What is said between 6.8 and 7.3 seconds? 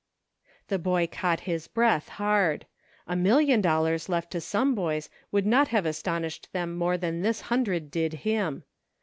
than